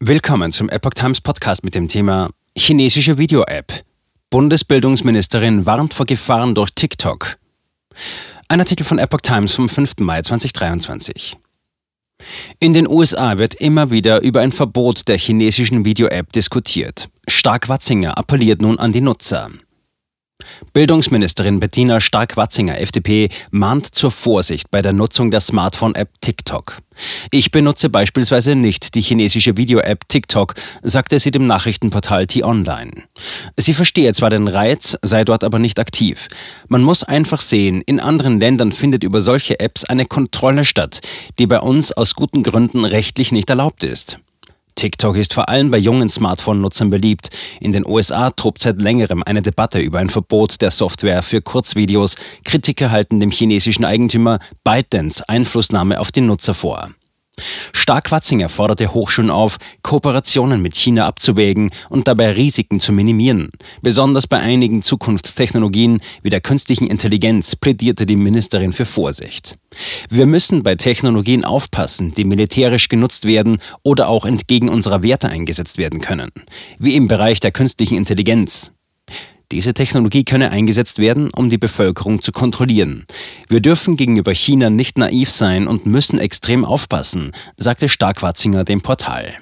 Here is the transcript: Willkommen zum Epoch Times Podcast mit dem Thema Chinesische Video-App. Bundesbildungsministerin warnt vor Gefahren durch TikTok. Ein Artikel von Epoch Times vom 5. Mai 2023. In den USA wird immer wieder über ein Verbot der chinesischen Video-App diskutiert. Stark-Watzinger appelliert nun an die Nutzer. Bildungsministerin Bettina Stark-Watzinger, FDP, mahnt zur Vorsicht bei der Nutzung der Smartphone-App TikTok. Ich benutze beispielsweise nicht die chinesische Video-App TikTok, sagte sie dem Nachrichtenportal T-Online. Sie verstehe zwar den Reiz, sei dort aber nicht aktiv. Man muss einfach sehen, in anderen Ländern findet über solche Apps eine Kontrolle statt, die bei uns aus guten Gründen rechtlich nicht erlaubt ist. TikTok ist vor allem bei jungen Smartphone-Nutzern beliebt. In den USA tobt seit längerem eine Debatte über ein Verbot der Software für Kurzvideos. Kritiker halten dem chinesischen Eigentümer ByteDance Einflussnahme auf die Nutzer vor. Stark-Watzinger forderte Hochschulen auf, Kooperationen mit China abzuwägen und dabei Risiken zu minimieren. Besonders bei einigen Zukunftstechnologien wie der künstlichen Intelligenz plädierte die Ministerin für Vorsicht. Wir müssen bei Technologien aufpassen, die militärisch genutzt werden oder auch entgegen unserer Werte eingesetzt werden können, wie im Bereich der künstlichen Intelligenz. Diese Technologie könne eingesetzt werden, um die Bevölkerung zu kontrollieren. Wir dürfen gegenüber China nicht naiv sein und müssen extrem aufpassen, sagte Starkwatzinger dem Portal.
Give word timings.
Willkommen 0.00 0.52
zum 0.52 0.68
Epoch 0.68 0.94
Times 0.94 1.20
Podcast 1.20 1.64
mit 1.64 1.74
dem 1.74 1.88
Thema 1.88 2.30
Chinesische 2.56 3.18
Video-App. 3.18 3.82
Bundesbildungsministerin 4.30 5.66
warnt 5.66 5.92
vor 5.92 6.06
Gefahren 6.06 6.54
durch 6.54 6.70
TikTok. 6.70 7.36
Ein 8.46 8.60
Artikel 8.60 8.84
von 8.84 9.00
Epoch 9.00 9.22
Times 9.22 9.56
vom 9.56 9.68
5. 9.68 9.94
Mai 9.98 10.22
2023. 10.22 11.36
In 12.60 12.74
den 12.74 12.86
USA 12.86 13.38
wird 13.38 13.54
immer 13.54 13.90
wieder 13.90 14.22
über 14.22 14.40
ein 14.40 14.52
Verbot 14.52 15.08
der 15.08 15.18
chinesischen 15.18 15.84
Video-App 15.84 16.30
diskutiert. 16.30 17.08
Stark-Watzinger 17.26 18.16
appelliert 18.16 18.62
nun 18.62 18.78
an 18.78 18.92
die 18.92 19.00
Nutzer. 19.00 19.50
Bildungsministerin 20.72 21.58
Bettina 21.60 22.00
Stark-Watzinger, 22.00 22.80
FDP, 22.80 23.30
mahnt 23.50 23.86
zur 23.94 24.10
Vorsicht 24.10 24.70
bei 24.70 24.82
der 24.82 24.92
Nutzung 24.92 25.30
der 25.30 25.40
Smartphone-App 25.40 26.20
TikTok. 26.20 26.78
Ich 27.30 27.50
benutze 27.50 27.88
beispielsweise 27.88 28.54
nicht 28.54 28.94
die 28.94 29.00
chinesische 29.00 29.56
Video-App 29.56 30.08
TikTok, 30.08 30.54
sagte 30.82 31.18
sie 31.18 31.30
dem 31.30 31.46
Nachrichtenportal 31.46 32.26
T-Online. 32.26 32.92
Sie 33.56 33.74
verstehe 33.74 34.12
zwar 34.14 34.30
den 34.30 34.48
Reiz, 34.48 34.96
sei 35.02 35.24
dort 35.24 35.42
aber 35.42 35.58
nicht 35.58 35.78
aktiv. 35.78 36.28
Man 36.68 36.82
muss 36.82 37.02
einfach 37.02 37.40
sehen, 37.40 37.82
in 37.86 37.98
anderen 37.98 38.38
Ländern 38.38 38.72
findet 38.72 39.04
über 39.04 39.20
solche 39.20 39.60
Apps 39.60 39.84
eine 39.84 40.06
Kontrolle 40.06 40.64
statt, 40.64 41.00
die 41.38 41.46
bei 41.46 41.60
uns 41.60 41.92
aus 41.92 42.14
guten 42.14 42.42
Gründen 42.42 42.84
rechtlich 42.84 43.32
nicht 43.32 43.50
erlaubt 43.50 43.84
ist. 43.84 44.18
TikTok 44.78 45.16
ist 45.16 45.34
vor 45.34 45.48
allem 45.48 45.72
bei 45.72 45.78
jungen 45.78 46.08
Smartphone-Nutzern 46.08 46.88
beliebt. 46.88 47.30
In 47.58 47.72
den 47.72 47.84
USA 47.84 48.30
tobt 48.30 48.60
seit 48.60 48.78
längerem 48.78 49.24
eine 49.24 49.42
Debatte 49.42 49.80
über 49.80 49.98
ein 49.98 50.08
Verbot 50.08 50.60
der 50.60 50.70
Software 50.70 51.24
für 51.24 51.42
Kurzvideos. 51.42 52.14
Kritiker 52.44 52.92
halten 52.92 53.18
dem 53.18 53.32
chinesischen 53.32 53.84
Eigentümer 53.84 54.38
ByteDance 54.62 55.28
Einflussnahme 55.28 55.98
auf 55.98 56.12
die 56.12 56.20
Nutzer 56.20 56.54
vor. 56.54 56.90
Stark-Watzinger 57.72 58.48
forderte 58.48 58.92
Hochschulen 58.94 59.30
auf, 59.30 59.58
Kooperationen 59.82 60.60
mit 60.60 60.76
China 60.76 61.06
abzuwägen 61.06 61.70
und 61.88 62.08
dabei 62.08 62.32
Risiken 62.32 62.80
zu 62.80 62.92
minimieren. 62.92 63.50
Besonders 63.82 64.26
bei 64.26 64.38
einigen 64.38 64.82
Zukunftstechnologien 64.82 66.00
wie 66.22 66.30
der 66.30 66.40
künstlichen 66.40 66.88
Intelligenz 66.88 67.56
plädierte 67.56 68.06
die 68.06 68.16
Ministerin 68.16 68.72
für 68.72 68.84
Vorsicht. 68.84 69.56
Wir 70.08 70.26
müssen 70.26 70.62
bei 70.62 70.74
Technologien 70.74 71.44
aufpassen, 71.44 72.12
die 72.14 72.24
militärisch 72.24 72.88
genutzt 72.88 73.24
werden 73.24 73.58
oder 73.82 74.08
auch 74.08 74.24
entgegen 74.24 74.68
unserer 74.68 75.02
Werte 75.02 75.28
eingesetzt 75.28 75.78
werden 75.78 76.00
können, 76.00 76.30
wie 76.78 76.94
im 76.94 77.08
Bereich 77.08 77.40
der 77.40 77.52
künstlichen 77.52 77.96
Intelligenz. 77.96 78.72
Diese 79.50 79.72
Technologie 79.72 80.24
könne 80.24 80.50
eingesetzt 80.50 80.98
werden, 80.98 81.30
um 81.34 81.48
die 81.48 81.56
Bevölkerung 81.56 82.20
zu 82.20 82.32
kontrollieren. 82.32 83.06
Wir 83.48 83.60
dürfen 83.60 83.96
gegenüber 83.96 84.34
China 84.34 84.68
nicht 84.68 84.98
naiv 84.98 85.30
sein 85.30 85.66
und 85.66 85.86
müssen 85.86 86.18
extrem 86.18 86.66
aufpassen, 86.66 87.32
sagte 87.56 87.88
Starkwatzinger 87.88 88.64
dem 88.64 88.82
Portal. 88.82 89.38